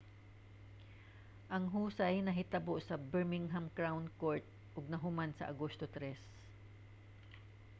[1.55, 6.17] ang husay nahitabo sa birmingham crown court ug nahuman sa agosto 3